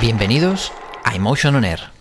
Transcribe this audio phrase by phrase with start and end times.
[0.00, 0.72] Bienvenidos
[1.04, 1.97] a Emotion On Air.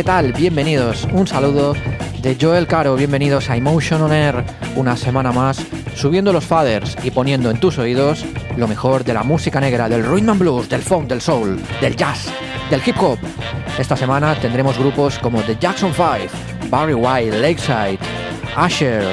[0.00, 0.32] ¿Qué tal?
[0.32, 1.06] Bienvenidos.
[1.12, 1.74] Un saludo
[2.22, 2.96] de Joel Caro.
[2.96, 4.42] Bienvenidos a Emotion On Air.
[4.74, 5.62] Una semana más
[5.94, 8.24] subiendo los faders y poniendo en tus oídos
[8.56, 11.96] lo mejor de la música negra, del rhythm and blues, del funk, del soul, del
[11.96, 12.32] jazz,
[12.70, 13.18] del hip hop.
[13.78, 17.98] Esta semana tendremos grupos como The Jackson 5, Barry White, Lakeside,
[18.56, 19.04] Asher,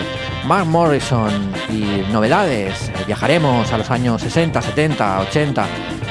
[0.45, 2.89] Mark Morrison y novedades.
[3.05, 5.67] Viajaremos a los años 60, 70, 80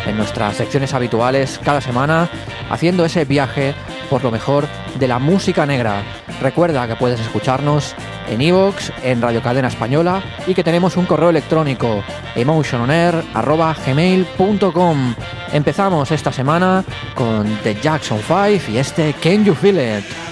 [0.06, 2.28] en nuestras secciones habituales cada semana
[2.70, 3.74] haciendo ese viaje
[4.06, 4.66] por lo mejor
[4.98, 6.02] de la música negra.
[6.40, 7.94] Recuerda que puedes escucharnos
[8.28, 12.02] en iVoox, en Radio Cadena Española y que tenemos un correo electrónico
[12.34, 15.14] emotiononair.gmail.com
[15.52, 16.84] Empezamos esta semana
[17.14, 20.25] con The Jackson 5 y este Can You Feel It?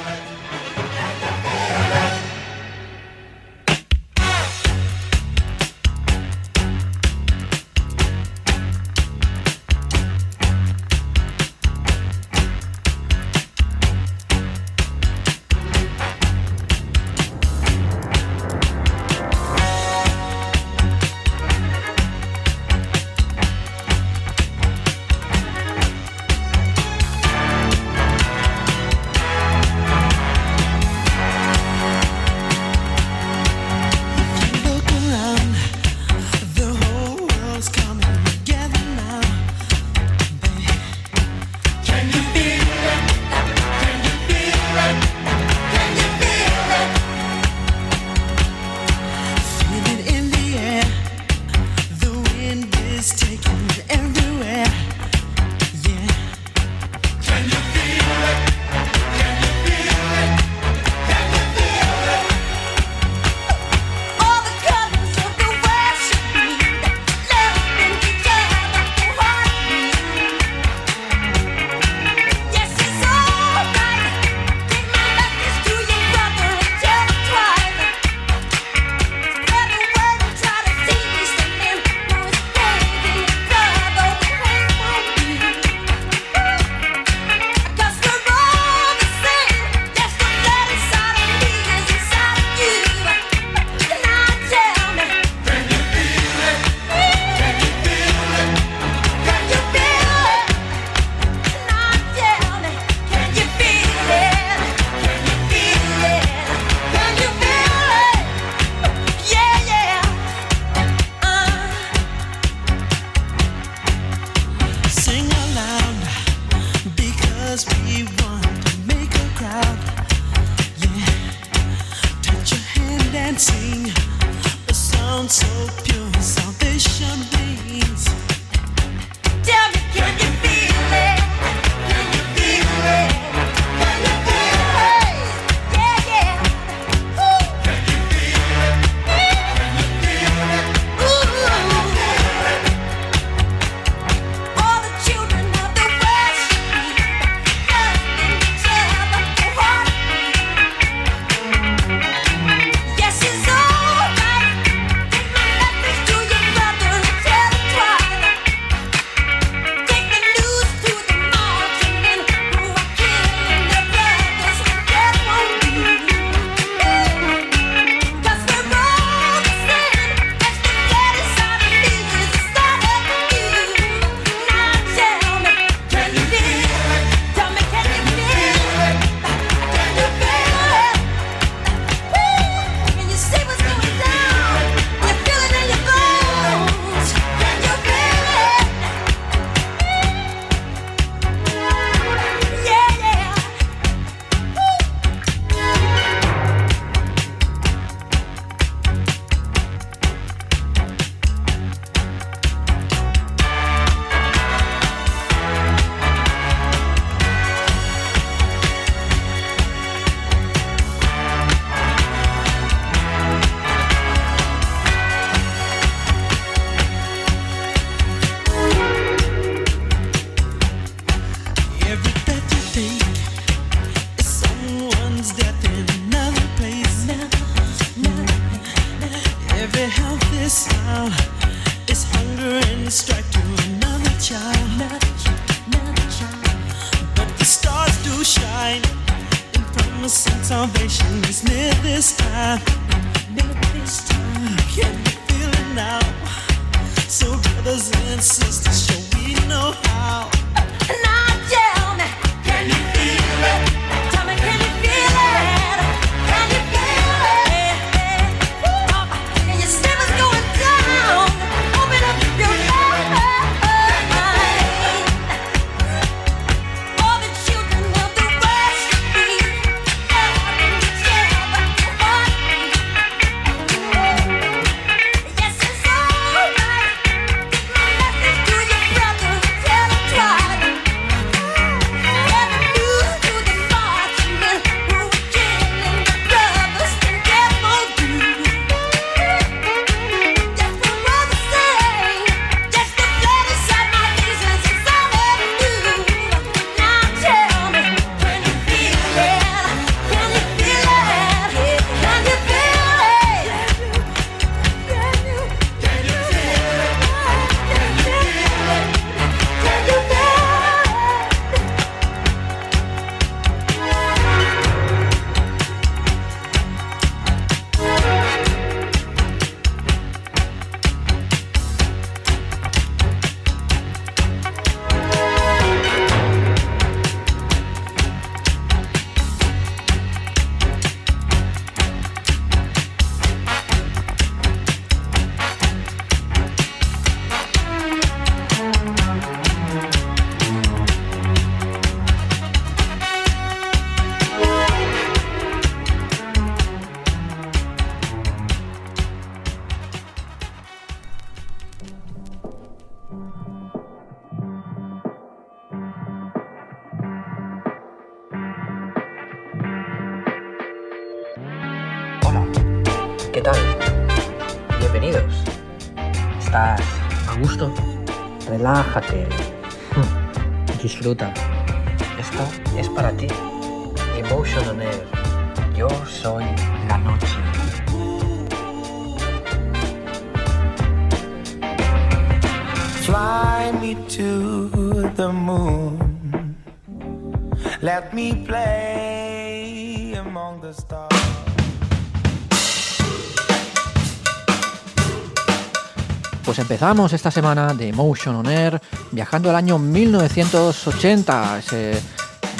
[396.84, 398.78] Esta semana de Emotion on Air
[399.10, 401.98] viajando al año 1980, ese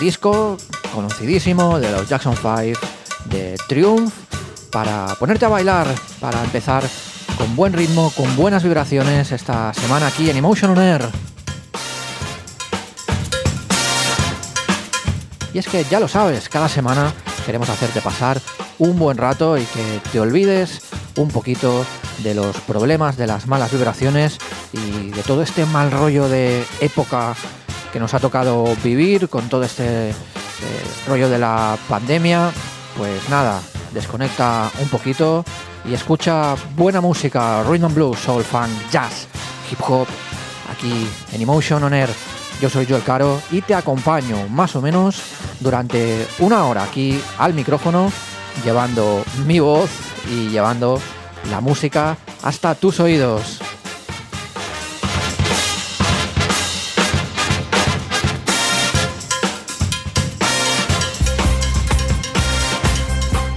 [0.01, 0.57] disco
[0.95, 2.81] conocidísimo de los Jackson 5
[3.27, 4.15] de Triumph
[4.73, 5.89] para ponerte a bailar,
[6.21, 6.83] para empezar
[7.37, 11.07] con buen ritmo, con buenas vibraciones esta semana aquí en Emotion on Air.
[15.53, 17.13] Y es que ya lo sabes, cada semana
[17.45, 18.41] queremos hacerte pasar
[18.79, 20.81] un buen rato y que te olvides
[21.17, 21.85] un poquito
[22.23, 24.39] de los problemas, de las malas vibraciones
[24.73, 27.35] y de todo este mal rollo de época
[27.93, 30.15] que nos ha tocado vivir con todo este eh,
[31.07, 32.51] rollo de la pandemia.
[32.97, 33.61] Pues nada,
[33.93, 35.45] desconecta un poquito
[35.85, 39.27] y escucha buena música, rhythm and blues, soul, funk, jazz,
[39.71, 40.07] hip hop,
[40.73, 42.11] aquí en Emotion On Air.
[42.61, 45.21] Yo soy Joel Caro y te acompaño más o menos
[45.61, 48.11] durante una hora aquí al micrófono,
[48.65, 49.91] llevando mi voz
[50.31, 51.01] y llevando
[51.51, 53.61] la música hasta tus oídos.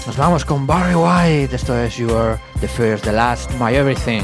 [0.06, 1.56] Nos vamos con Barry White.
[1.56, 4.24] Esto es You Are the First, the Last, My Everything.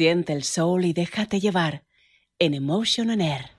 [0.00, 1.82] Siente el soul y déjate llevar
[2.38, 3.50] en Emotion on Air.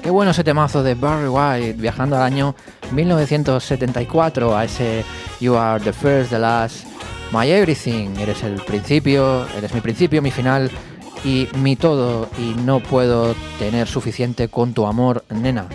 [0.00, 2.54] Qué bueno ese temazo de Barry White viajando al año
[2.92, 5.04] 1974 a ese
[5.40, 6.86] You are the first, the last,
[7.32, 8.16] my everything.
[8.20, 10.70] Eres el principio, eres mi principio, mi final
[11.24, 12.28] y mi todo.
[12.38, 15.66] Y no puedo tener suficiente con tu amor, nena.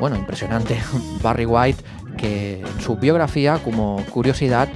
[0.00, 0.78] Bueno, impresionante.
[1.22, 1.82] Barry White,
[2.16, 4.68] que en su biografía, como curiosidad,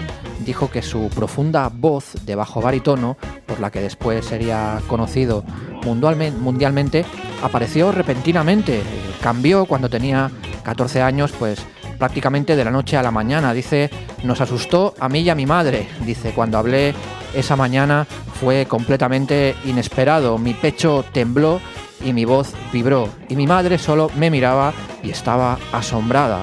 [0.44, 5.44] dijo que su profunda voz de bajo barítono, por la que después sería conocido
[5.82, 7.04] mundialme- mundialmente,
[7.42, 8.82] apareció repentinamente.
[9.22, 10.30] Cambió cuando tenía
[10.64, 11.60] 14 años, pues
[12.00, 13.52] prácticamente de la noche a la mañana.
[13.52, 13.90] Dice,
[14.24, 15.86] nos asustó a mí y a mi madre.
[16.00, 16.94] Dice, cuando hablé
[17.32, 18.06] esa mañana
[18.40, 20.36] fue completamente inesperado.
[20.38, 21.60] Mi pecho tembló
[22.04, 23.08] y mi voz vibró.
[23.28, 24.72] Y mi madre solo me miraba
[25.04, 26.40] y estaba asombrada.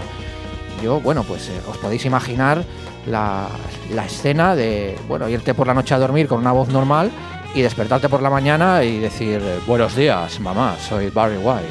[0.81, 2.63] Yo, bueno, pues eh, os podéis imaginar
[3.07, 3.47] la,
[3.93, 7.11] la escena de, bueno, irte por la noche a dormir con una voz normal
[7.55, 11.65] y despertarte por la mañana y decir, buenos días, mamá, soy Barry White.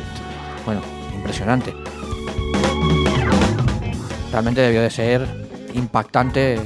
[0.64, 0.81] Bueno,
[1.14, 1.86] impresionante.
[4.30, 5.26] Realmente debió de ser
[5.75, 6.61] impactante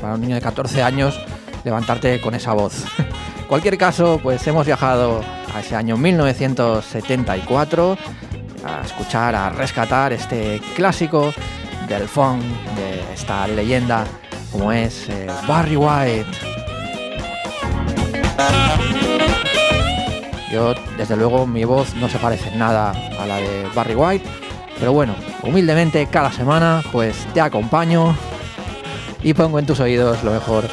[0.00, 1.20] para un niño de 14 años
[1.64, 2.84] levantarte con esa voz.
[2.98, 5.22] En cualquier caso, pues hemos viajado
[5.54, 7.96] a ese año 1974
[8.64, 11.32] a escuchar, a rescatar este clásico
[11.88, 12.42] del funk,
[12.76, 14.04] de esta leyenda
[14.52, 16.26] como es eh, Barry White.
[20.52, 24.28] Yo, desde luego, mi voz no se parece en nada a la de Barry White,
[24.80, 28.16] pero bueno, humildemente cada semana pues te acompaño
[29.22, 30.64] y pongo en tus oídos lo mejor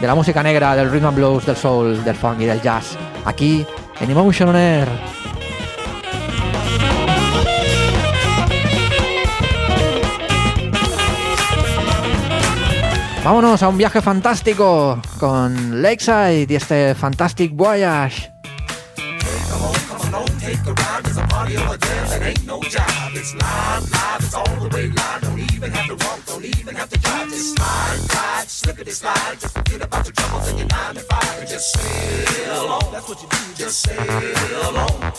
[0.00, 2.98] de la música negra, del rhythm and blues, del soul, del funk y del jazz,
[3.24, 3.66] aquí
[4.00, 4.88] en Emotion on Air.
[13.24, 18.30] Vámonos a un viaje fantástico con Lakeside y este Fantastic Voyage.
[21.16, 23.12] It's a party of a dance, it ain't no job.
[23.14, 25.20] It's live, live, it's all the way live.
[25.22, 27.28] Don't even have to walk, don't even have to drive.
[27.28, 29.38] Just slide, slide, slippity slide.
[29.38, 31.38] Just forget about your troubles and your nine to five.
[31.38, 32.92] And just sail on.
[32.92, 35.12] That's what you do, just sail on.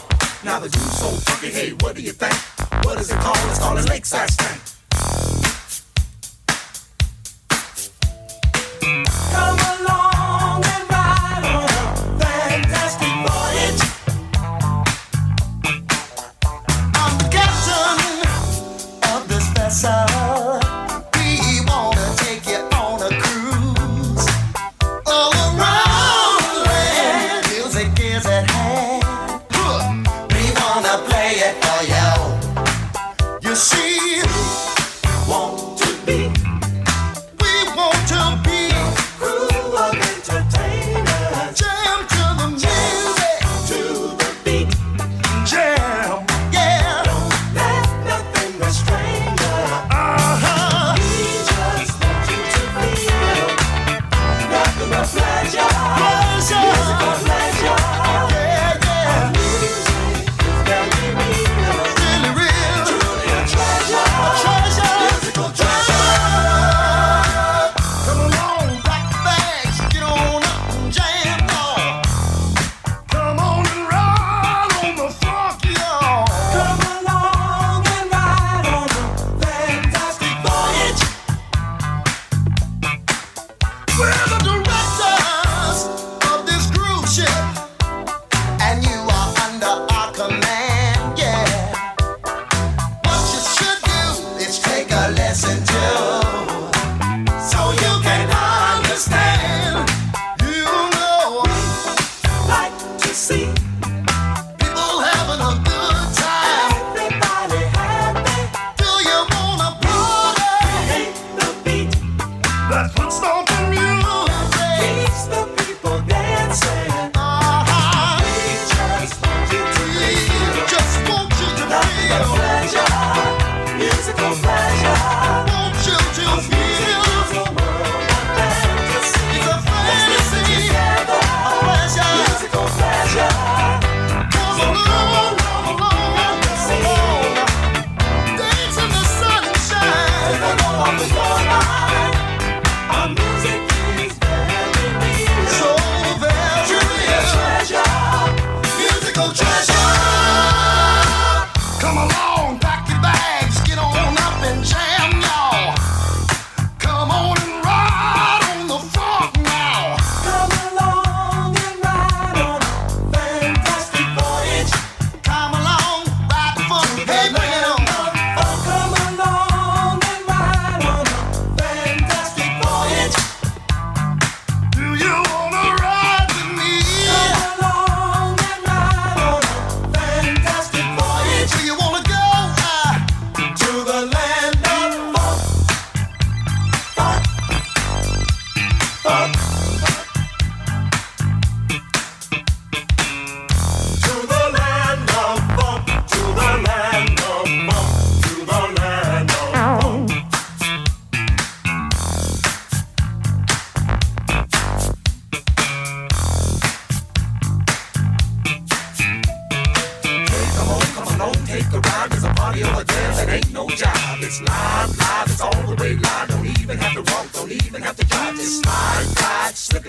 [0.43, 2.35] Now the dude's so funky, hey, what do you think?
[2.83, 3.37] What is it called?
[3.49, 4.61] It's called a lakeside stank.
[9.31, 9.64] Come on.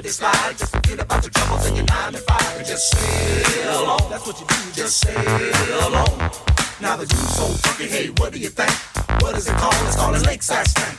[0.07, 0.59] Slippity slide.
[0.59, 2.57] Just forget about your troubles and your nine to five.
[2.57, 4.11] And just sail on.
[4.11, 6.31] That's what you do, just sail on.
[6.81, 8.71] Now the dude's so funky, hey, what do you think?
[9.23, 9.75] What is it called?
[9.87, 10.99] It's called a lakeside stank.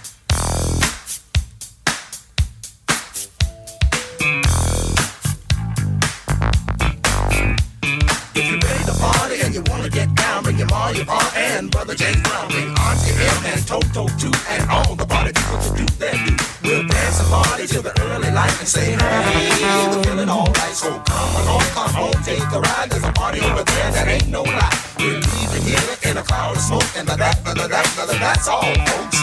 [8.36, 11.27] If you're ready to party and you wanna get down, bring your ma, your pa,
[11.58, 12.48] and brother James Brown.
[12.50, 16.34] Bring Auntie M and Toto too, and all the party people to do their do.
[16.64, 20.76] We'll dance and party till the early light and say, hey, we're feeling alright.
[20.78, 22.90] So come along, come home, take a ride.
[22.92, 24.78] There's a party over there that ain't no lie.
[25.00, 28.20] We're leaving here in a cloud of smoke, and the that, the that, the that,
[28.22, 29.18] that's all, folks.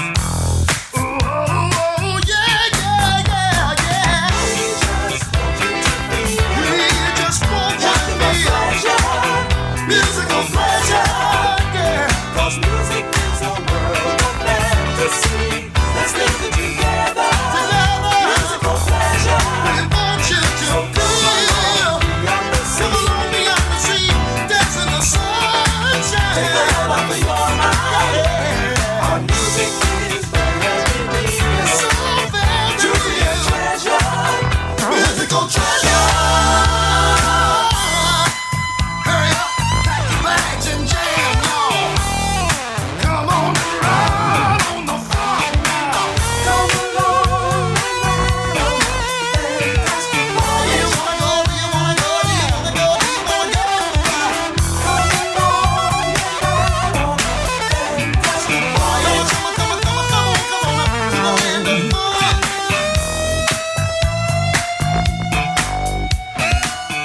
[0.96, 1.83] Oh, yeah,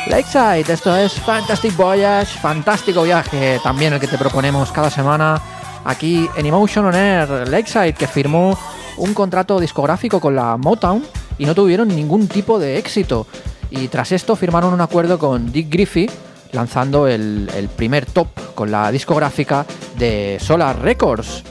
[0.09, 5.39] Lakeside, esto es Fantastic Voyage, fantástico viaje, también el que te proponemos cada semana
[5.85, 7.47] aquí en Emotion On Air.
[7.47, 8.57] Lakeside, que firmó
[8.97, 11.05] un contrato discográfico con la Motown
[11.37, 13.27] y no tuvieron ningún tipo de éxito.
[13.69, 16.09] Y tras esto firmaron un acuerdo con Dick Griffey,
[16.53, 19.63] lanzando el, primer top con la discográfica
[19.99, 21.43] de Solar Records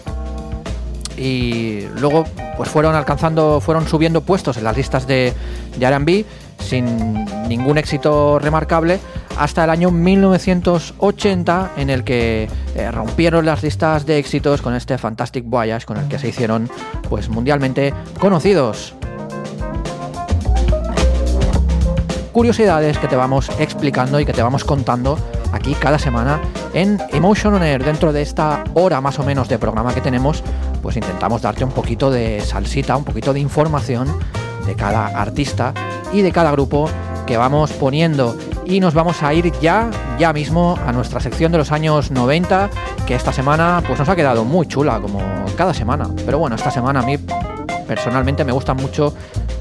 [1.16, 2.24] y luego
[2.56, 5.32] pues fueron alcanzando, fueron subiendo puestos en las listas de,
[5.76, 6.24] de R&B
[6.58, 9.00] sin ningún éxito remarcable
[9.38, 14.98] hasta el año 1980 en el que eh, rompieron las listas de éxitos con este
[14.98, 16.68] Fantastic Voyage con el que se hicieron
[17.08, 18.94] pues mundialmente conocidos.
[22.32, 25.18] Curiosidades que te vamos explicando y que te vamos contando
[25.52, 26.40] aquí cada semana
[26.74, 27.84] en Emotion On Air.
[27.84, 30.42] Dentro de esta hora más o menos de programa que tenemos,
[30.82, 34.08] pues intentamos darte un poquito de salsita, un poquito de información
[34.66, 35.72] de cada artista
[36.12, 36.88] y de cada grupo
[37.26, 38.36] que vamos poniendo.
[38.64, 42.70] Y nos vamos a ir ya, ya mismo a nuestra sección de los años 90,
[43.06, 45.20] que esta semana pues nos ha quedado muy chula, como
[45.56, 46.08] cada semana.
[46.24, 47.16] Pero bueno, esta semana a mí
[47.86, 49.14] personalmente me gustan mucho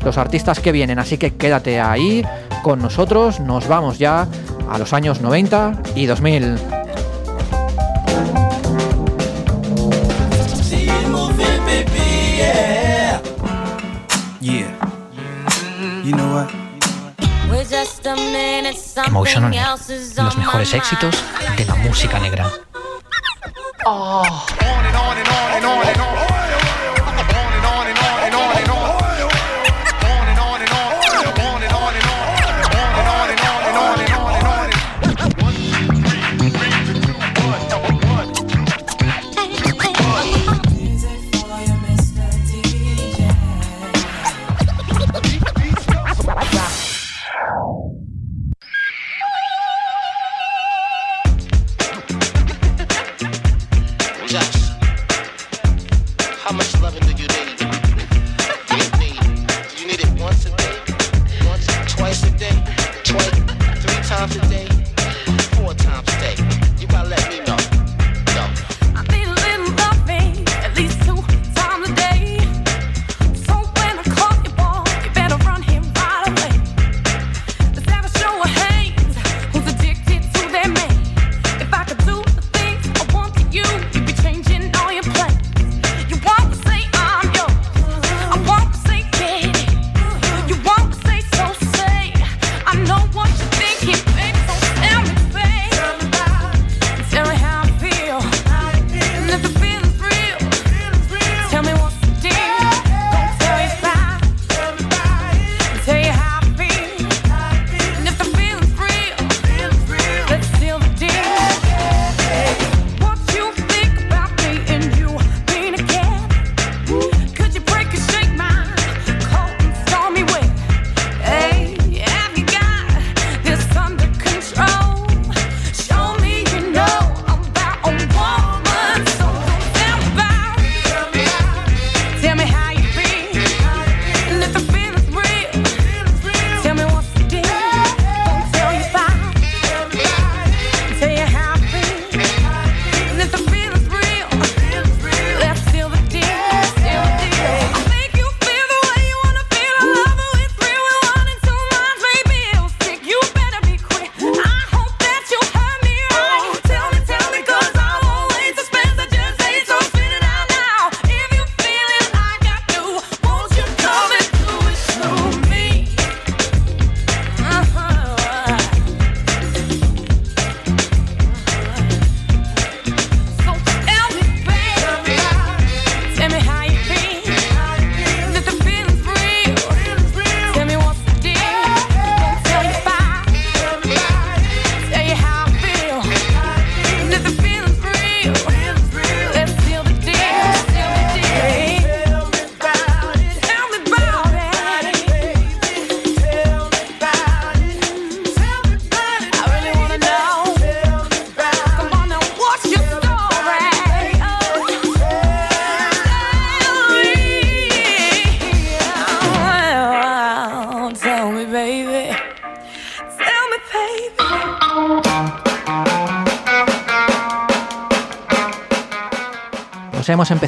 [0.03, 2.25] los artistas que vienen, así que quédate ahí
[2.63, 4.27] con nosotros, nos vamos ya
[4.69, 6.76] a los años 90 y 2000.
[16.07, 16.49] You know what?
[19.07, 19.75] Emotion On Air,
[20.15, 21.13] los mejores éxitos
[21.57, 22.49] de la música negra.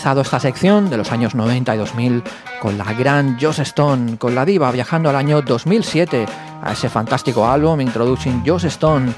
[0.09, 2.23] Esta sección de los años 90 y 2000
[2.59, 6.25] con la gran Joss Stone, con la diva viajando al año 2007
[6.63, 9.13] a ese fantástico álbum Introducing Joss Stone,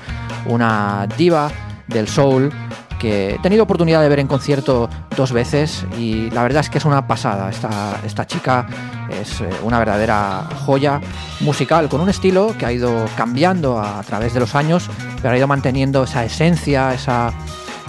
[0.47, 1.49] una diva
[1.87, 2.51] del soul
[2.99, 6.77] que he tenido oportunidad de ver en concierto dos veces y la verdad es que
[6.77, 7.49] es una pasada.
[7.49, 8.67] Esta, esta chica
[9.09, 10.99] es eh, una verdadera joya
[11.39, 14.89] musical con un estilo que ha ido cambiando a, través de los años,
[15.21, 17.31] pero ha ido manteniendo esa esencia, esa,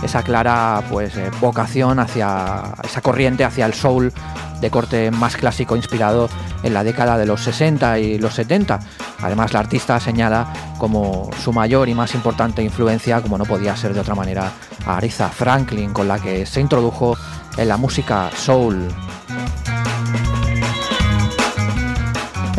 [0.03, 4.13] esa clara pues, eh, vocación hacia esa corriente hacia el soul
[4.61, 6.29] de corte más clásico inspirado
[6.63, 8.79] en la década de los 60 y los 70.
[9.21, 13.93] Además, la artista señala como su mayor y más importante influencia, como no podía ser
[13.93, 14.53] de otra manera,
[14.87, 17.17] a Aretha Franklin, con la que se introdujo
[17.57, 18.89] en la música soul.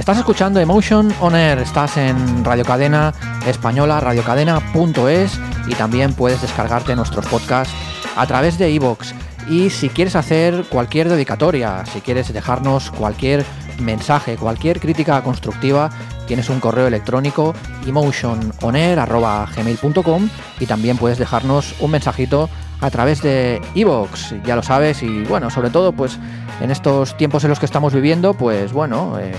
[0.04, 3.14] Estás escuchando Emotion On Air, estás en Radio Cadena
[3.48, 7.74] Española, radiocadena.es y también puedes descargarte nuestros podcasts
[8.18, 9.14] a través de iVoox.
[9.50, 13.46] Y si quieres hacer cualquier dedicatoria, si quieres dejarnos cualquier
[13.80, 15.90] mensaje, cualquier crítica constructiva,
[16.28, 17.56] tienes un correo electrónico
[17.88, 22.50] emotiononair.gmail.com y también puedes dejarnos un mensajito
[22.82, 26.20] a través de iVoox, ya lo sabes, y bueno, sobre todo pues
[26.60, 29.32] en estos tiempos en los que estamos viviendo, pues bueno, eh,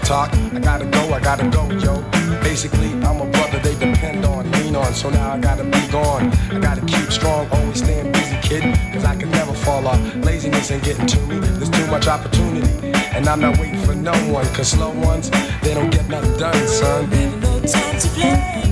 [0.03, 0.33] Talk.
[0.53, 2.01] I gotta go, I gotta go, yo.
[2.41, 6.31] Basically, I'm a brother they depend on, lean on, so now I gotta be gone.
[6.51, 8.63] I gotta keep strong, always staying busy, kid,
[8.93, 9.99] cause I can never fall off.
[10.17, 12.93] Laziness ain't getting to me, there's too much opportunity.
[13.15, 15.29] And I'm not waiting for no one, cause slow ones,
[15.61, 17.09] they don't get nothing done, son.
[17.09, 18.62] Never no time to play.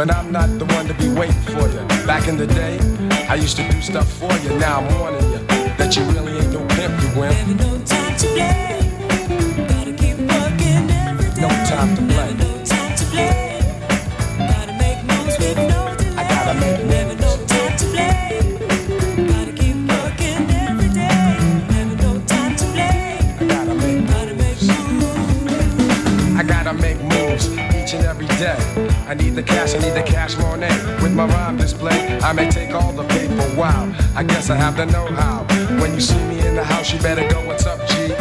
[0.00, 2.06] But I'm not the one to be waiting for you.
[2.06, 2.78] Back in the day,
[3.28, 4.58] I used to do stuff for you.
[4.58, 5.38] Now I'm warning you
[5.76, 7.34] that you really ain't no pimp, you wimp.
[7.34, 8.69] Never no time to play.
[34.20, 35.44] I guess I have the know-how.
[35.80, 38.12] When you see me in the house, you better go, what's up, G?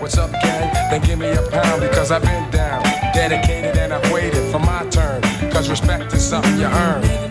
[0.00, 0.74] What's up, gang?
[0.90, 2.82] Then give me a pound because I've been down,
[3.14, 5.22] dedicated, and I've waited for my turn.
[5.52, 7.23] Cause respect is something you earn.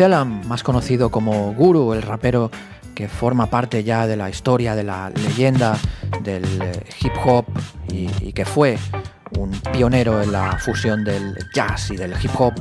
[0.00, 2.50] Elam, más conocido como Guru, el rapero
[2.94, 5.76] que forma parte ya de la historia, de la leyenda
[6.22, 7.44] del eh, hip hop
[7.92, 8.78] y, y que fue
[9.38, 12.54] un pionero en la fusión del jazz y del hip hop.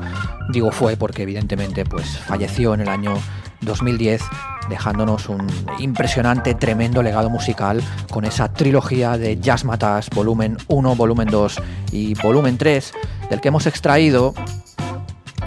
[0.51, 3.13] Digo fue porque evidentemente pues falleció en el año
[3.61, 4.21] 2010
[4.69, 5.47] dejándonos un
[5.79, 12.13] impresionante, tremendo legado musical con esa trilogía de Jazz Matas, volumen 1, volumen 2 y
[12.15, 12.93] volumen 3,
[13.29, 14.33] del que hemos extraído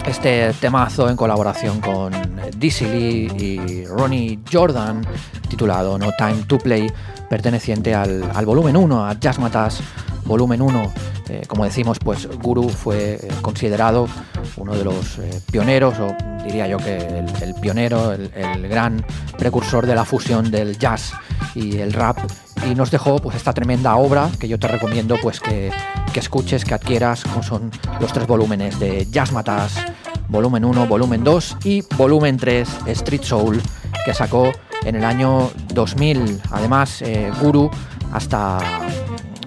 [0.07, 2.13] este temazo en colaboración con
[2.57, 5.05] Dizzy Lee y Ronnie Jordan,
[5.49, 6.91] titulado No Time to Play,
[7.29, 9.81] perteneciente al, al volumen 1, a Jazz Matas
[10.27, 10.93] volumen 1.
[11.29, 14.07] Eh, como decimos, pues Guru fue eh, considerado
[14.57, 16.97] uno de los eh, pioneros, o diría yo que
[17.41, 19.05] el, pionero, el, gran
[19.37, 21.13] precursor de la fusión del jazz
[21.55, 22.17] y el rap
[22.69, 25.71] y nos dejó pues esta tremenda obra que yo te recomiendo pues que,
[26.13, 29.73] que escuches, que adquieras, como son los tres volúmenes de Jazz Matas,
[30.27, 33.61] volumen 1, volumen 2 y volumen 3, Street Soul,
[34.05, 34.51] que sacó
[34.83, 36.41] en el año 2000.
[36.51, 37.03] Además,
[37.41, 37.69] Guru
[38.11, 38.59] hasta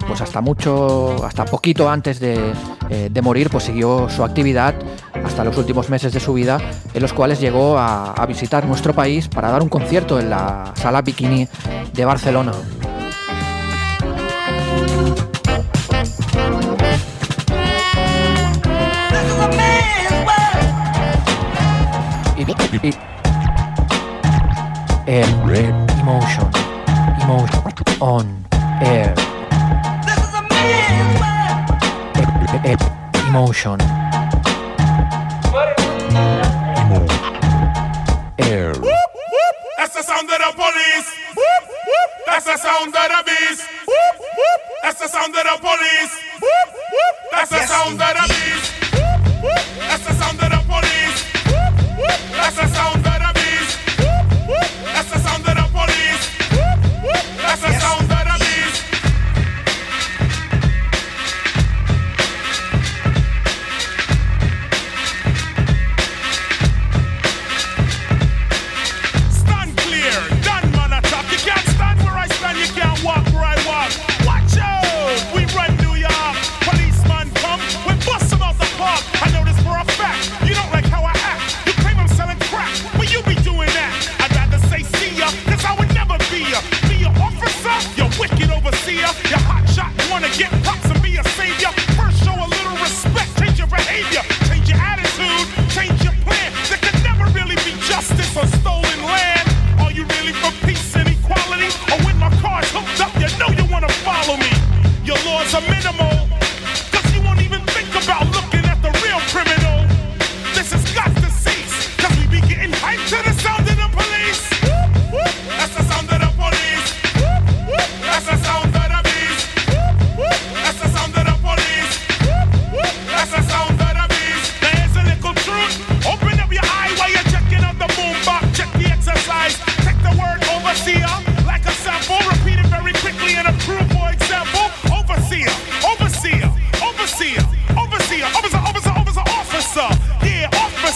[0.07, 2.53] pues hasta mucho, hasta poquito antes de,
[2.89, 4.75] eh, de, morir, pues siguió su actividad
[5.23, 6.59] hasta los últimos meses de su vida,
[6.93, 10.73] en los cuales llegó a, a visitar nuestro país para dar un concierto en la
[10.75, 11.47] sala Bikini
[11.93, 12.53] de Barcelona.
[22.37, 23.11] Y, y-
[25.07, 25.25] air,
[25.99, 26.49] emotion,
[27.21, 28.45] emotion, on,
[28.81, 29.13] air.
[32.63, 32.75] E-
[33.27, 33.81] emotion.
[38.37, 38.73] Air.
[39.77, 41.09] That's the sound of the police.
[42.27, 43.67] That's the sound of the beast.
[44.83, 46.13] That's the sound of the police.
[47.31, 48.80] That's the sound of the beast.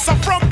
[0.08, 0.45] I'm from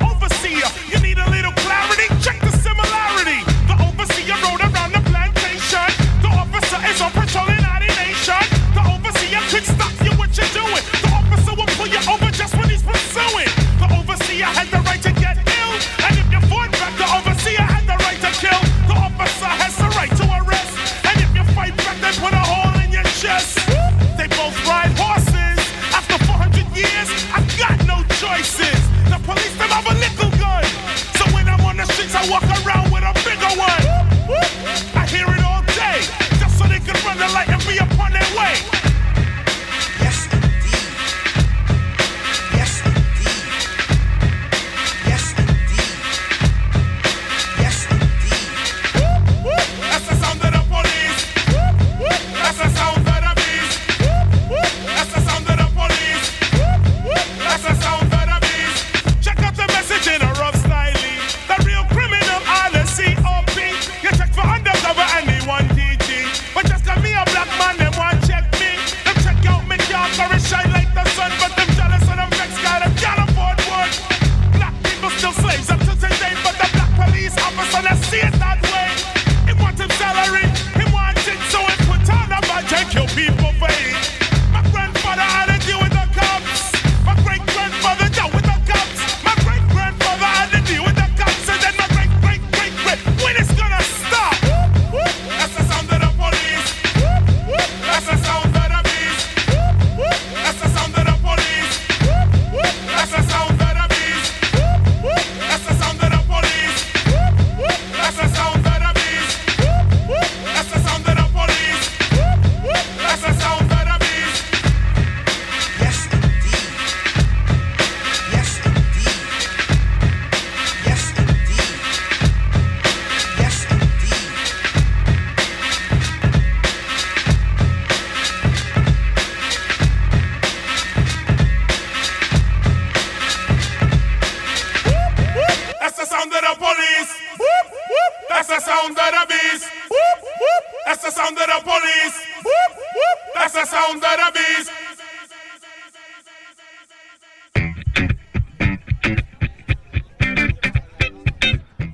[141.24, 142.17] of police.
[142.45, 142.84] Of.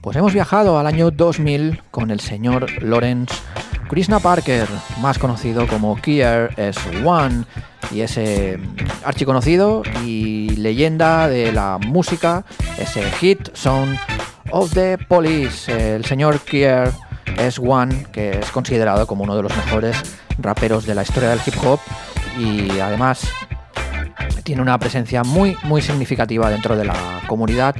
[0.01, 3.35] Pues hemos viajado al año 2000 con el señor Lawrence
[3.89, 4.67] Krishna Parker,
[5.01, 7.45] más conocido como Kier S1,
[7.91, 8.59] y ese
[9.03, 12.43] archiconocido y leyenda de la música,
[12.79, 13.99] ese hit sound
[14.51, 16.91] of the police, el señor Kier
[17.39, 19.97] S1, que es considerado como uno de los mejores
[20.37, 21.79] raperos de la historia del hip hop
[22.37, 23.27] y además
[24.43, 27.75] tiene una presencia muy muy significativa dentro de la comunidad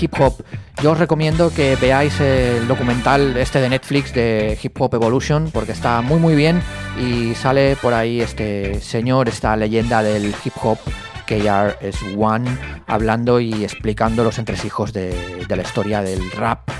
[0.00, 0.34] hip hop.
[0.82, 5.72] Yo os recomiendo que veáis el documental este de Netflix de Hip Hop Evolution porque
[5.72, 6.62] está muy muy bien
[6.98, 10.78] y sale por ahí este señor, esta leyenda del hip hop
[11.26, 16.70] KR1 hablando y explicando los entresijos de la historia del rap.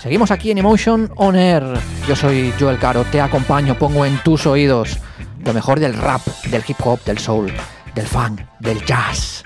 [0.00, 1.62] Seguimos aquí en Emotion On Air.
[2.08, 4.98] Yo soy Joel Caro, te acompaño, pongo en tus oídos
[5.44, 7.52] lo mejor del rap, del hip hop, del soul,
[7.94, 9.44] del funk, del jazz.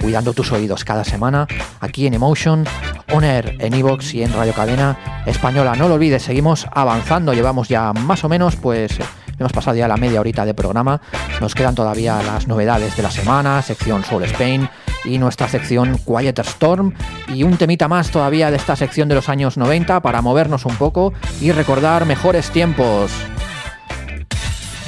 [0.00, 1.46] Cuidando tus oídos cada semana
[1.80, 2.64] aquí en Emotion
[3.12, 5.74] On Air, en Evox y en Radio Cadena Española.
[5.74, 7.34] No lo olvides, seguimos avanzando.
[7.34, 8.96] Llevamos ya más o menos, pues
[9.38, 11.02] hemos pasado ya la media horita de programa.
[11.42, 14.70] Nos quedan todavía las novedades de la semana, sección Soul Spain
[15.06, 16.92] y nuestra sección Quieter Storm
[17.28, 20.76] y un temita más todavía de esta sección de los años 90 para movernos un
[20.76, 23.12] poco y recordar mejores tiempos.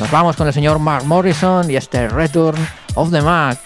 [0.01, 2.59] Nos vamos con el señor Mark Morrison y este Return
[2.95, 3.59] of the Mac.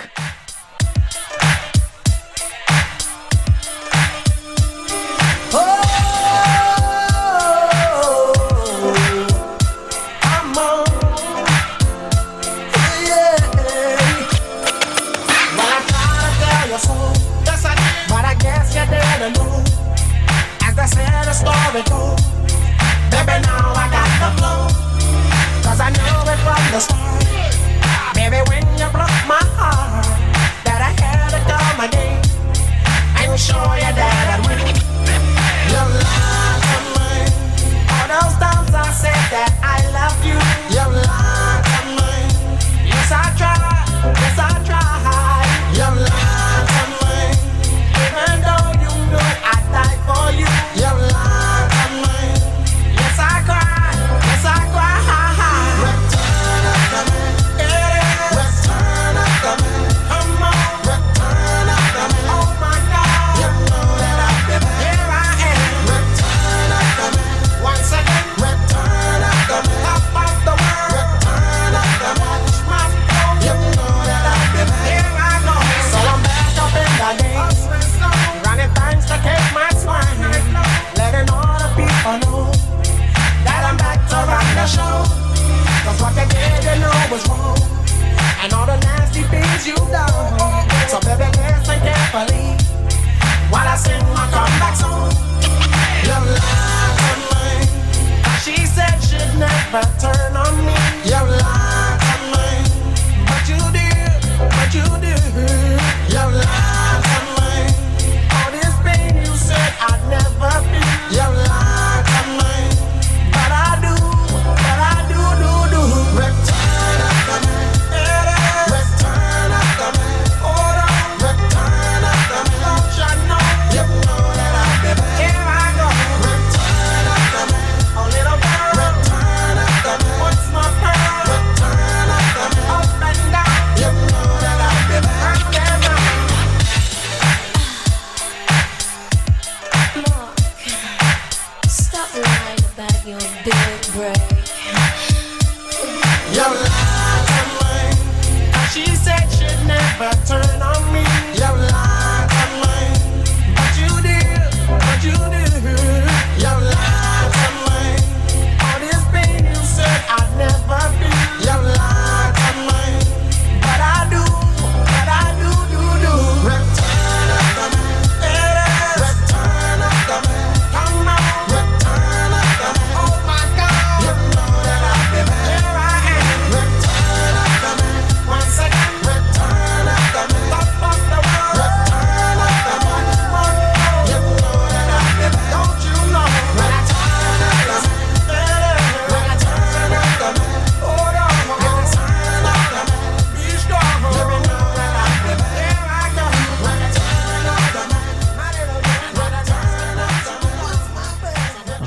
[33.33, 34.61] And show you that I'd win.
[35.73, 37.33] You lied to me.
[37.89, 40.42] All those times I said that I love you.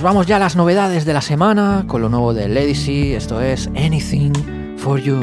[0.05, 3.15] Vamos ya a las novedades de la semana con lo nuevo de Lady C.
[3.15, 5.19] Esto es Anything for You.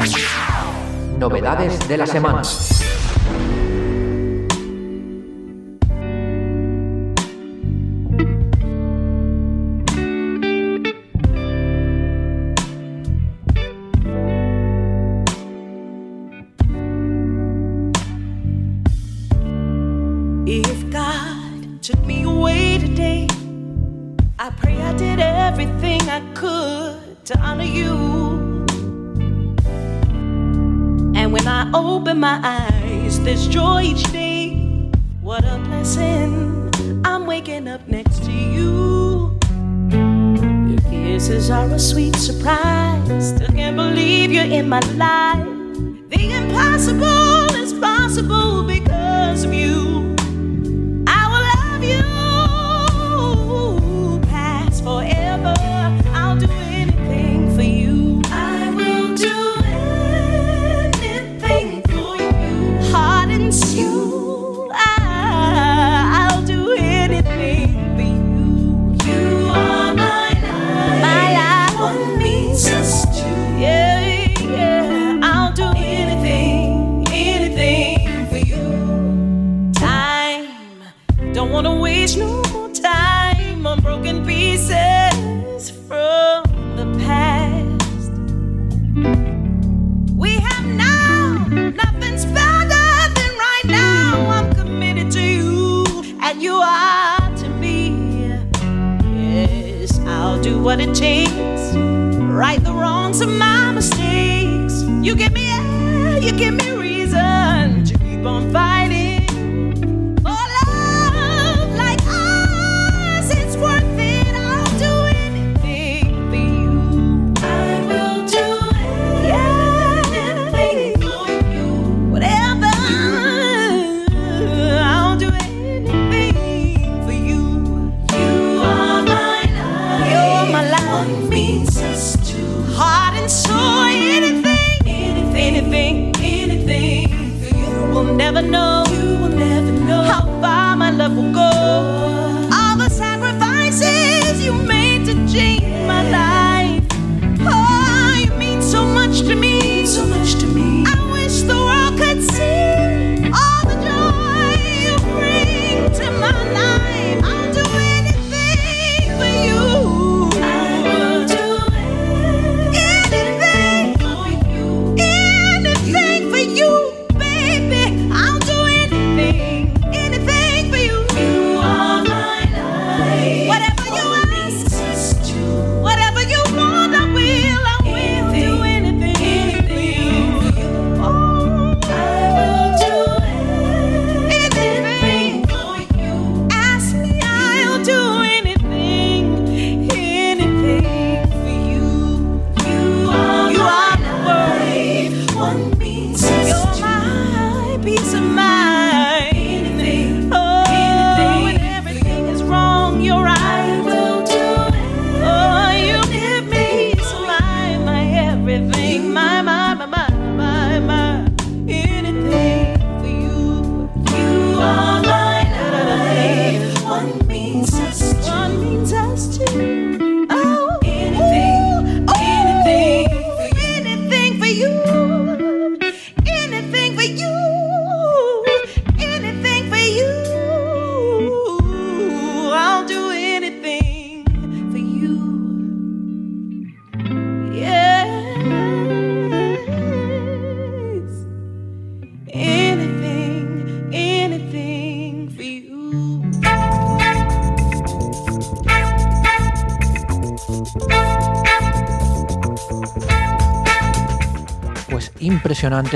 [1.20, 2.42] Novedades de la semana.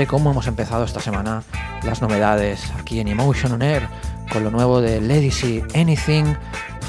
[0.05, 1.43] cómo hemos empezado esta semana
[1.83, 3.87] las novedades aquí en Emotion On Air
[4.31, 6.35] con lo nuevo de Legacy Anything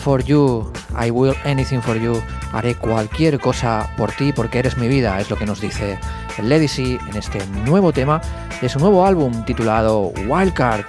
[0.03, 2.21] for You, I Will Anything for You,
[2.53, 5.99] haré cualquier cosa por ti porque eres mi vida, es lo que nos dice
[6.43, 8.21] Legacy en este nuevo tema
[8.61, 10.85] de su nuevo álbum titulado Wildcard.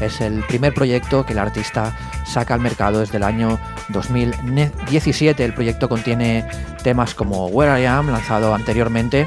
[0.00, 3.58] Es el primer proyecto que el artista saca al mercado desde el año
[3.90, 5.44] 2017.
[5.44, 6.44] El proyecto contiene
[6.82, 9.26] temas como Where I Am, lanzado anteriormente,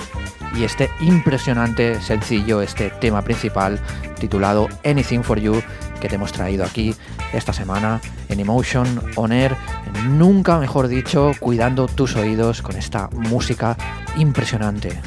[0.56, 3.80] y este impresionante sencillo, este tema principal
[4.20, 5.62] titulado Anything for You
[6.00, 6.96] que te hemos traído aquí
[7.34, 9.56] esta semana en Emotion On Air,
[10.10, 13.76] nunca mejor dicho, cuidando tus oídos con esta música
[14.18, 15.00] impresionante.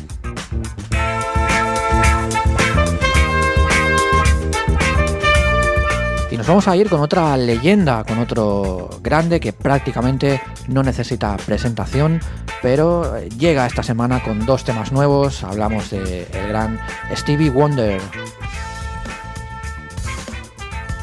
[6.51, 12.21] vamos a ir con otra leyenda, con otro grande que prácticamente no necesita presentación,
[12.61, 15.45] pero eh, llega esta semana con dos temas nuevos.
[15.45, 16.81] Hablamos de gran
[17.15, 18.01] Stevie Wonder.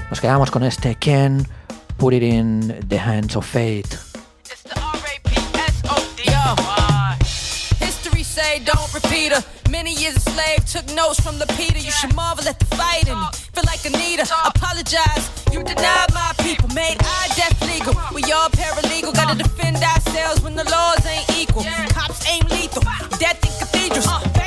[0.09, 1.47] Nos quedamos con este Ken,
[1.95, 4.07] Put It In The Hands of Fate.
[9.77, 11.75] Many years a slave, took notes from Lapita.
[11.75, 13.13] You should marvel at the fighting.
[13.53, 15.29] Feel like Anita, apologize.
[15.53, 17.93] You denied my people, made I death legal.
[18.11, 21.63] We all paralegal, gotta defend ourselves when the laws ain't equal.
[21.89, 22.81] Cops aim lethal,
[23.19, 24.46] death in cathedrals.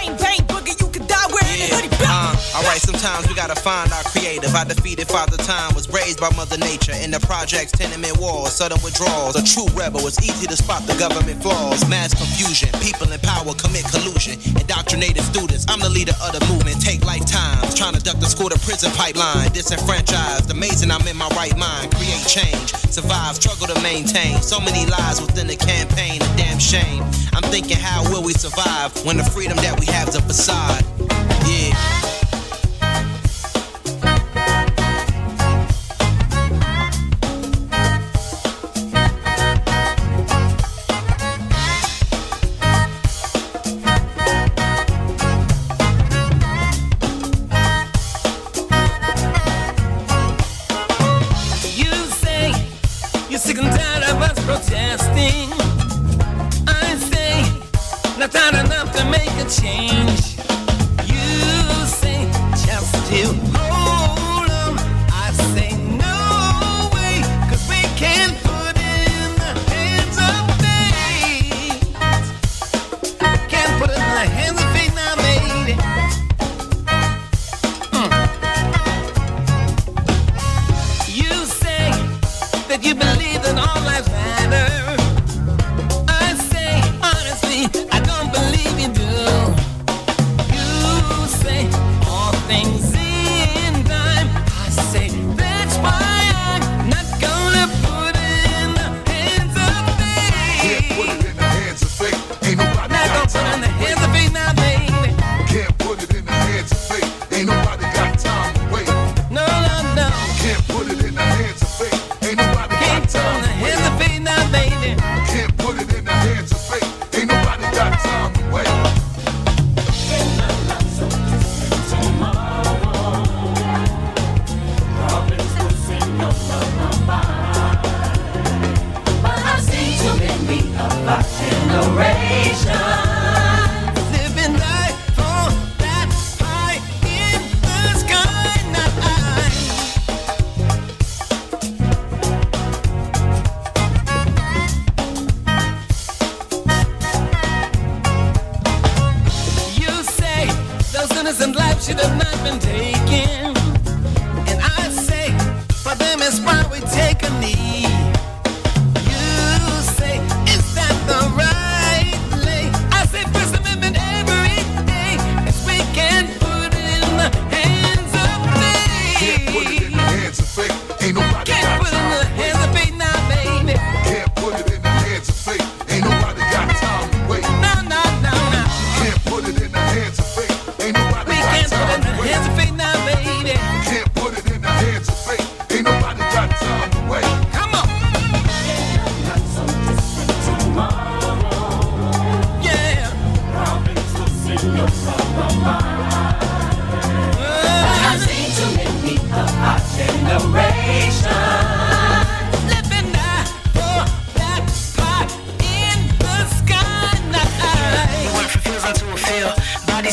[2.61, 4.55] Alright, sometimes we gotta find our creative.
[4.55, 6.93] I defeated Father Time, was raised by Mother Nature.
[7.01, 9.37] In the projects, tenement walls, sudden withdrawals.
[9.37, 11.89] A true rebel, it's easy to spot the government flaws.
[11.89, 14.37] Mass confusion, people in power commit collusion.
[14.61, 16.81] Indoctrinated students, I'm the leader of the movement.
[16.81, 19.51] Take lifetimes, trying to duck the school to prison pipeline.
[19.53, 21.95] Disenfranchised, amazing I'm in my right mind.
[21.97, 24.41] Create change, survive, struggle to maintain.
[24.43, 27.03] So many lies within the campaign, a damn shame.
[27.33, 30.85] I'm thinking, how will we survive when the freedom that we have's a facade?
[31.49, 32.00] Yeah.
[59.51, 60.20] Change.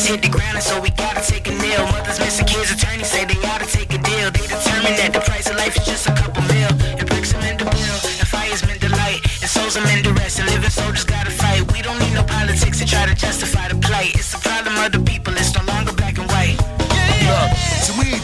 [0.08, 1.84] Hit the ground, and so we gotta take a kneel.
[1.92, 4.32] Mothers missing kids, attorneys say they to take a deal.
[4.32, 6.72] They determine that the price of life is just a couple mil.
[6.96, 9.20] It breaks them into bill, and fire's meant to light.
[9.44, 11.60] And souls are meant to rest, and living soldiers gotta fight.
[11.72, 14.16] We don't need no politics to try to justify the plight.
[14.16, 15.67] It's the problem of the people, it's no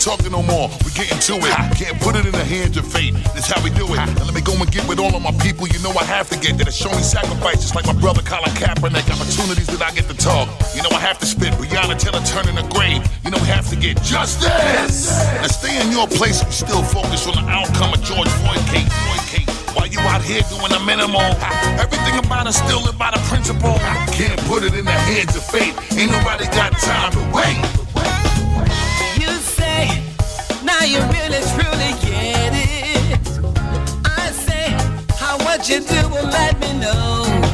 [0.04, 0.68] talking no more.
[0.84, 1.56] We getting to it.
[1.80, 3.16] Can't put it in the hands of fate.
[3.32, 3.96] That's how we do it.
[3.96, 5.64] Now let me go and get with all of my people.
[5.66, 6.68] You know I have to get that.
[6.76, 9.08] Show me sacrifices like my brother Colin Kaepernick.
[9.08, 10.52] Opportunities that I get to talk.
[10.76, 11.56] You know I have to spit.
[11.56, 13.00] Breonna Taylor turning the grave.
[13.24, 15.08] You know we have to get justice.
[15.40, 16.44] Now stay in your place.
[16.44, 18.84] We still focus on the outcome of George Floyd case.
[18.84, 19.24] Floyd.
[19.74, 21.24] While you out here doing the minimal,
[21.80, 23.74] everything about us still live by the principle.
[24.14, 25.74] Can't put it in the hands of fate.
[25.98, 27.83] Ain't nobody got time to wait.
[30.94, 33.28] You really truly get it
[34.04, 34.68] I say
[35.16, 37.53] how would you do let me know.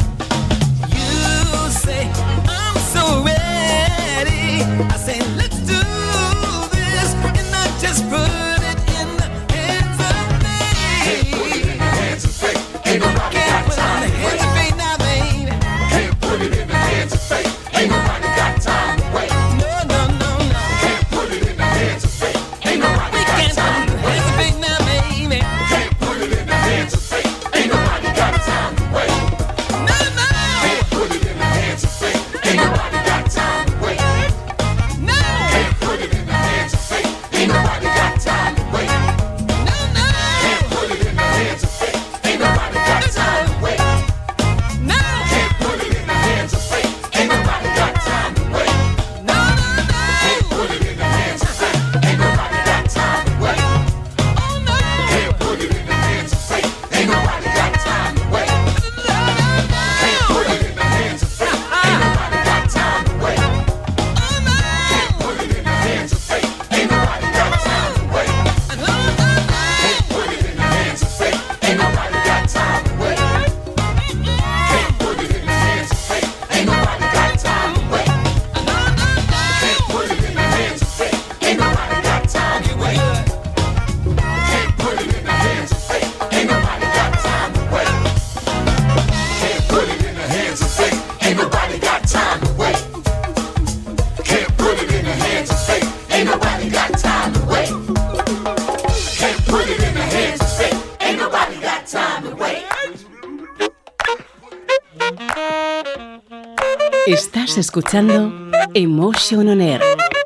[107.70, 108.32] Escuchando
[108.74, 109.80] Emotion On Air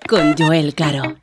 [0.08, 1.16] con Joel Caro.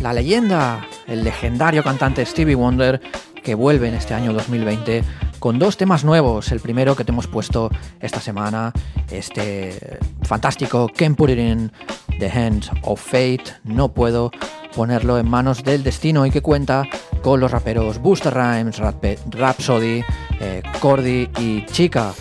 [0.00, 3.02] La leyenda, el legendario cantante Stevie Wonder,
[3.44, 5.04] que vuelve en este año 2020
[5.40, 6.50] con dos temas nuevos.
[6.50, 7.70] El primero que te hemos puesto
[8.00, 8.72] esta semana,
[9.10, 11.70] este fantástico Can't Put It In
[12.18, 13.44] The Hands of Fate.
[13.64, 14.30] No puedo
[14.74, 16.84] ponerlo en manos del destino y que cuenta
[17.22, 20.04] con los raperos Buster Rhymes, Rap- Rhapsody,
[20.40, 22.12] eh, Cordy y Chica.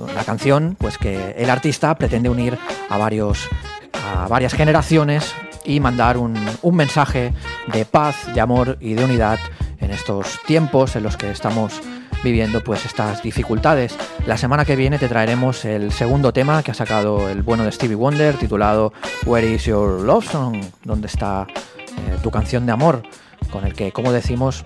[0.00, 2.58] Una canción pues que el artista pretende unir
[2.88, 3.46] a varios
[3.92, 5.34] a varias generaciones
[5.64, 7.34] y mandar un, un mensaje
[7.70, 9.38] de paz, de amor y de unidad
[9.78, 11.80] en estos tiempos en los que estamos
[12.22, 13.96] viviendo pues estas dificultades.
[14.26, 17.72] La semana que viene te traeremos el segundo tema que ha sacado el bueno de
[17.72, 18.92] Stevie Wonder titulado
[19.24, 20.60] Where is your love song?
[20.84, 23.02] ¿Dónde está eh, tu canción de amor?
[23.50, 24.64] Con el que, como decimos,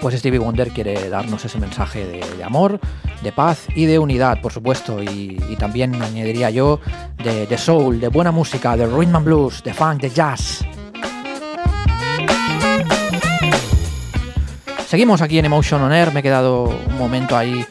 [0.00, 2.78] pues Stevie Wonder quiere darnos ese mensaje de, amor,
[3.22, 6.80] de paz y de unidad, por supuesto, y, y también añadiría yo
[7.22, 10.64] de, de soul, de buena música, de rhythm and blues, de funk, de jazz.
[14.90, 17.64] Seguimos aquí en Emotion On Air, me he quedado un momento ahí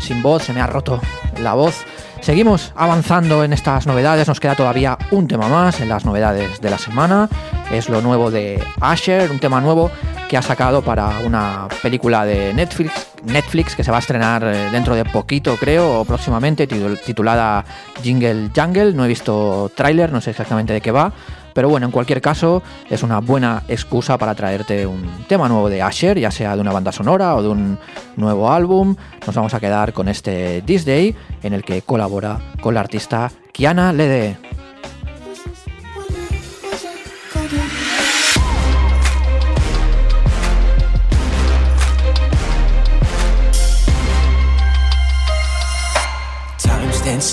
[0.00, 1.00] sin voz, se me ha roto
[1.40, 1.84] la voz.
[2.20, 6.70] Seguimos avanzando en estas novedades, nos queda todavía un tema más en las novedades de
[6.70, 7.28] la semana.
[7.70, 9.88] Es lo nuevo de Asher, un tema nuevo
[10.28, 14.68] que ha sacado para una película de Netflix, Netflix que se va a estrenar eh,
[14.72, 17.64] dentro de poquito, creo, o próximamente, titul- titulada
[18.02, 18.94] Jingle Jungle.
[18.94, 21.12] No he visto tráiler, no sé exactamente de qué va,
[21.54, 25.80] pero bueno, en cualquier caso, es una buena excusa para traerte un tema nuevo de
[25.80, 27.78] Asher, ya sea de una banda sonora o de un
[28.16, 28.96] nuevo álbum.
[29.26, 33.30] Nos vamos a quedar con este This Day, en el que colabora con la artista
[33.52, 34.53] Kiana Lede.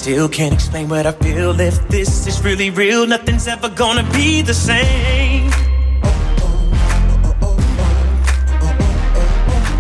[0.02, 1.60] Still, can't explain what I feel.
[1.60, 5.52] If this is really real, nothing's ever gonna be the same.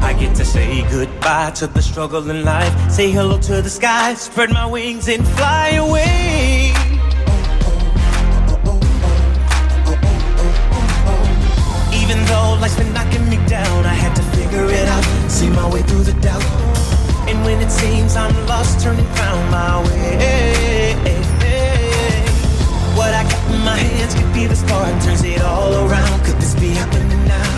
[0.09, 2.73] I get to say goodbye to the struggle in life.
[2.91, 6.71] Say hello to the sky, spread my wings and fly away.
[12.01, 15.67] Even though life's been knocking me down, I had to figure it out, see my
[15.73, 16.60] way through the doubt.
[17.63, 20.95] It seems I'm lost, turning found my way.
[22.97, 26.23] What I got in my hands could be the spark, turns it all around.
[26.25, 27.51] Could this be happening now?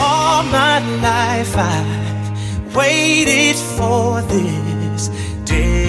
[0.00, 5.08] All my life I've waited for this
[5.44, 5.86] day.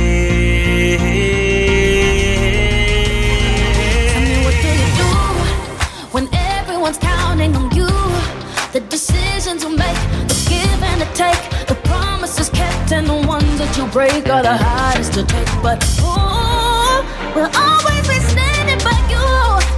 [6.70, 7.88] Everyone's counting on you?
[8.72, 13.17] The decisions you make, the give and the take, the promises kept and the
[13.92, 15.48] break are the hardest to take.
[15.62, 17.04] But ooh,
[17.36, 19.28] we'll always be standing by you.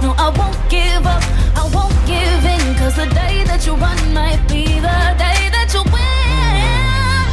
[0.02, 1.22] No, I won't give up,
[1.56, 5.68] I won't give in, cause the day that you run might be the day that
[5.74, 7.26] you win.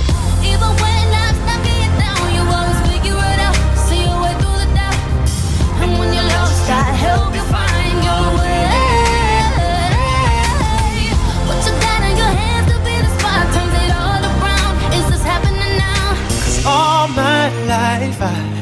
[0.44, 3.58] Even when knocking down, you always figure it out,
[3.88, 4.68] see your way through the.
[5.82, 7.47] And when you're lost, I help you
[18.20, 18.57] 爱。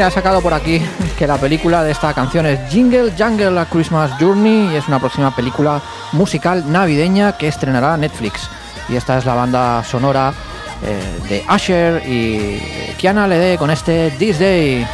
[0.00, 0.80] Mira, sacado por aquí
[1.18, 4.98] que la película de esta canción es Jingle Jungle A Christmas Journey y es una
[4.98, 5.82] próxima película
[6.12, 8.48] musical navideña que estrenará Netflix.
[8.88, 10.32] Y esta es la banda sonora
[10.82, 14.86] eh, de Usher y Kiana Lede con este This Day,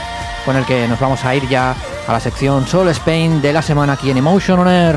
[0.44, 1.76] con el que nos vamos a ir ya
[2.08, 4.96] a la sección Soul Spain de la semana aquí en Emotion On Air.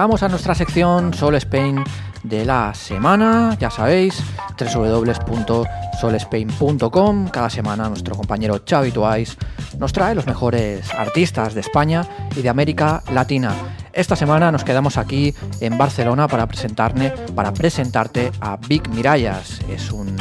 [0.00, 1.84] Llegamos a nuestra sección Soul Spain
[2.22, 4.24] de la semana, ya sabéis,
[4.58, 7.28] www.solspain.com.
[7.28, 9.36] Cada semana nuestro compañero Xavi Twice
[9.78, 13.52] nos trae los mejores artistas de España y de América Latina.
[13.92, 19.60] Esta semana nos quedamos aquí en Barcelona para presentarte a Vic Mirallas.
[19.68, 20.16] Es un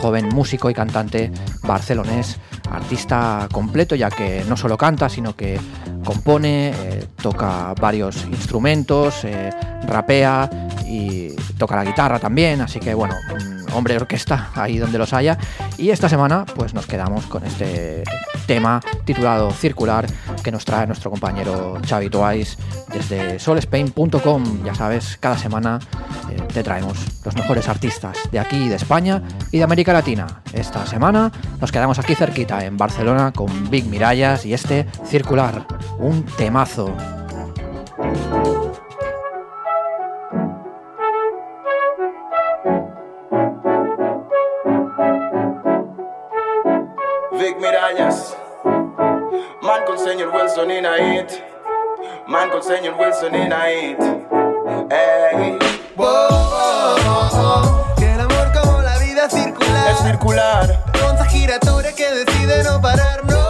[0.00, 1.32] joven músico y cantante
[1.64, 2.38] barcelonés,
[2.70, 5.58] artista completo ya que no solo canta, sino que
[6.06, 9.50] compone, eh, toca varios instrumentos, eh,
[9.86, 10.48] rapea
[10.86, 15.36] y toca la guitarra también, así que bueno, un hombre orquesta ahí donde los haya.
[15.76, 18.04] Y esta semana pues nos quedamos con este
[18.46, 20.06] tema titulado Circular
[20.42, 22.56] que nos trae nuestro compañero Xavi Twice
[22.92, 24.64] desde solspain.com.
[24.64, 25.80] Ya sabes, cada semana
[26.30, 30.42] eh, te traemos los mejores artistas de aquí, de España y de América Latina.
[30.52, 35.66] Esta semana nos quedamos aquí cerquita en Barcelona con Big Mirallas y este Circular,
[35.98, 36.94] un temazo.
[47.38, 48.36] Vic Mirallas,
[49.62, 51.30] man con señor Wilson in a hit,
[52.26, 54.00] man con señor Wilson in a hit.
[54.90, 55.58] Ey,
[57.96, 59.90] Que el amor como la vida circular.
[59.90, 63.45] Es circular, Onza giratoria que decide no parar, no,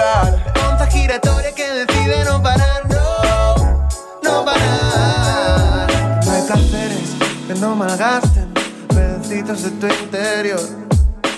[0.00, 3.88] circular, giratoria que decide no parar, no,
[4.22, 5.88] no parar.
[6.24, 7.10] No hay placeres
[7.46, 8.52] que no malgasten
[8.88, 10.60] pedacitos de tu interior.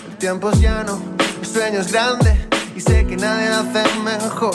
[0.09, 1.01] El tiempo es llano,
[1.41, 4.55] el sueño es grande y sé que nadie hace mejor.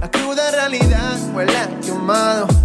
[0.00, 1.68] La cruda realidad huele a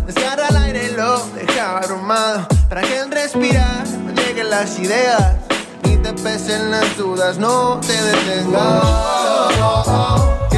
[0.06, 2.48] desgarra el aire y lo deja abrumado.
[2.70, 5.36] Para que el respirar no lleguen las ideas
[5.84, 8.84] ni te pesen las dudas, no te detengas.
[8.84, 10.53] Como la vida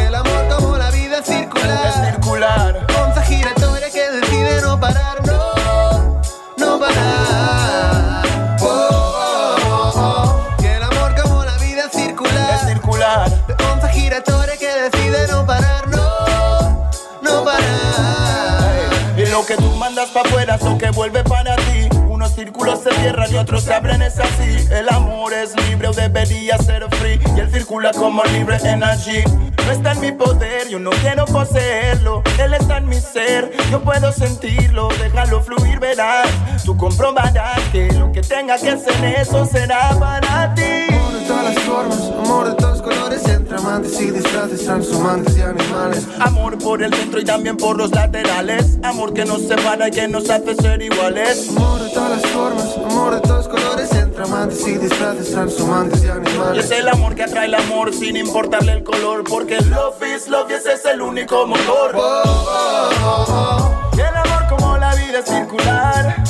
[2.35, 6.21] circular Onza giratoria que decide no parar, no,
[6.57, 8.25] no parar.
[8.61, 10.57] Oh, oh, oh, oh.
[10.57, 13.31] Que el amor como la vida circular es circular,
[13.71, 16.89] Onza giratoria que decide no parar, no,
[17.21, 18.83] no parar.
[19.17, 21.87] y lo que tú mandas para afuera es lo que vuelve para ti.
[22.09, 24.67] Unos círculos se cierran y otros se abren, es así.
[24.71, 27.19] El amor es libre o debería ser free.
[27.35, 29.23] Y él circula como libre energy.
[29.65, 32.23] No está en mi poder, yo no quiero poseerlo.
[32.39, 34.89] Él está en mi ser, yo puedo sentirlo.
[35.01, 36.29] Déjalo fluir, verás.
[36.63, 40.63] Tú comprobarás que lo que tenga que hacer eso será para ti.
[40.89, 45.41] Amor de todas las formas, amor de todos colores, entre amantes y disfraces, transhumantes y
[45.41, 46.07] animales.
[46.19, 48.77] Amor por el centro y también por los laterales.
[48.83, 51.49] Amor que nos separa y que nos hace ser iguales.
[51.49, 56.05] Amor de todas las formas, amor de todos colores, entre amantes y disfraces, transhumantes y
[56.05, 56.65] Y animales.
[56.65, 59.23] es el amor que atrae el amor sin importarle el color.
[59.23, 61.95] Porque love is love y ese es el único motor.
[63.97, 66.23] Y el amor como la vida es circular.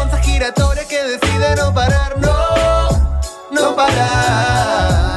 [0.00, 2.88] Onza giratoria que decide no parar, no,
[3.50, 5.11] no parar.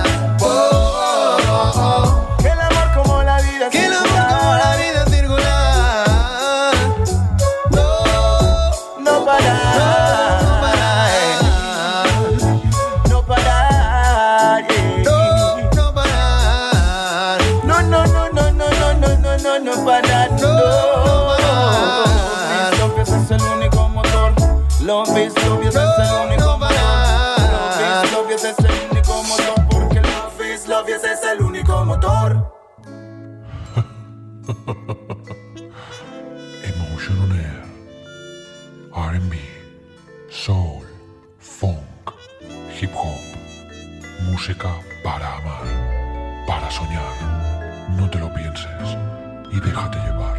[44.46, 44.70] música
[45.04, 47.16] para amar, para soñar.
[47.98, 48.68] No te lo pienses
[49.52, 50.38] y déjate llevar.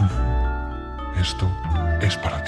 [1.20, 1.50] Esto
[2.00, 2.45] es para ti.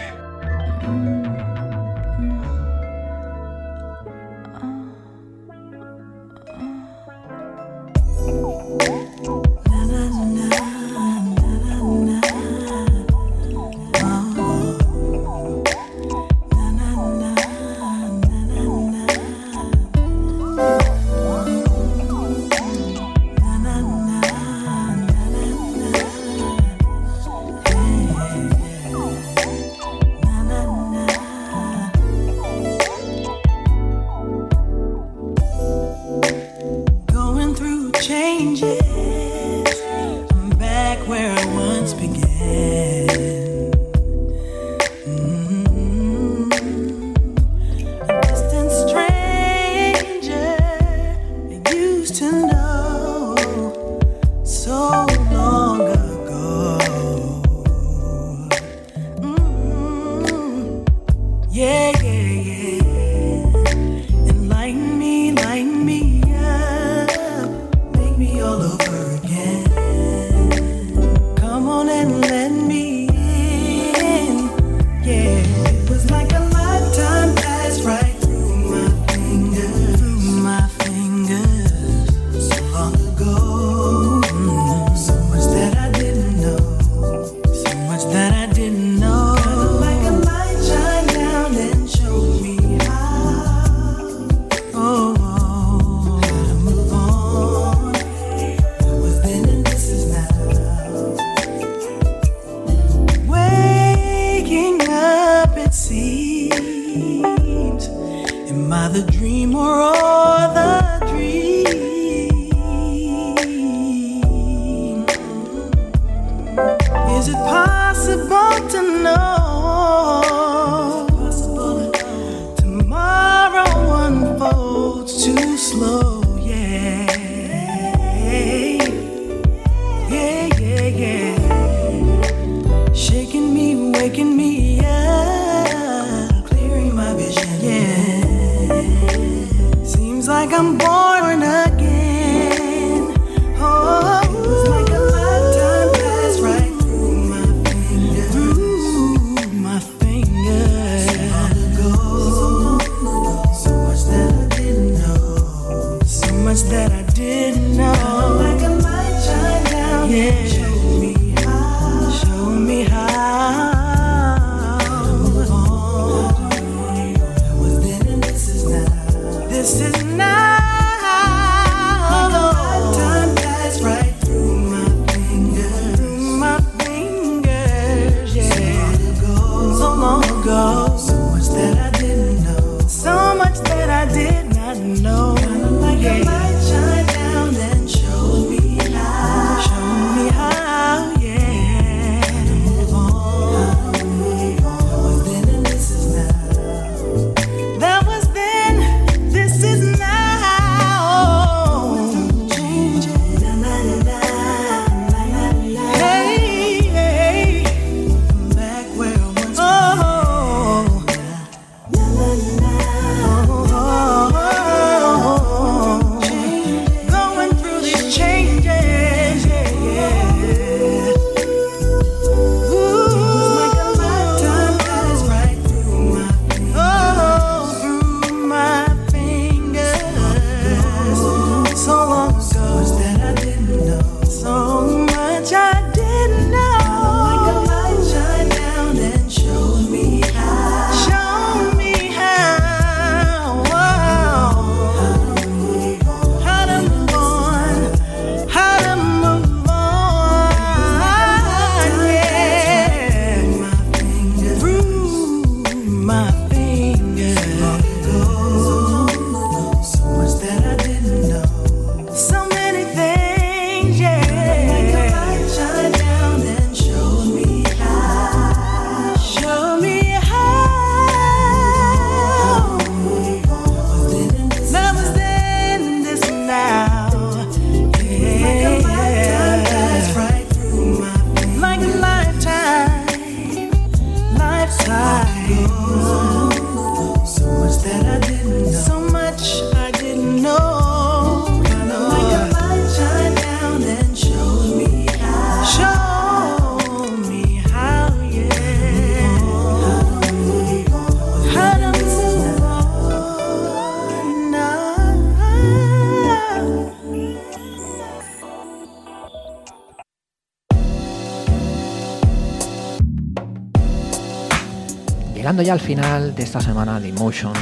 [315.68, 317.52] y al final de esta semana de Emotion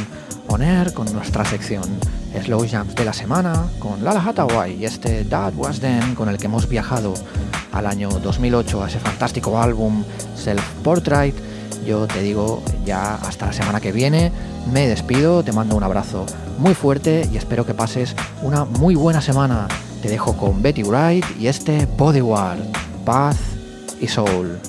[0.46, 1.82] On Air con nuestra sección
[2.40, 6.38] Slow Jams de la semana con Lala Hathaway y este That Was Then con el
[6.38, 7.14] que hemos viajado
[7.72, 10.04] al año 2008 a ese fantástico álbum
[10.36, 11.34] Self Portrait.
[11.84, 14.30] Yo te digo ya hasta la semana que viene,
[14.72, 16.26] me despido, te mando un abrazo
[16.58, 19.66] muy fuerte y espero que pases una muy buena semana.
[20.00, 22.60] Te dejo con Betty Wright y este Bodyguard,
[23.04, 23.36] Paz
[24.00, 24.60] y Soul.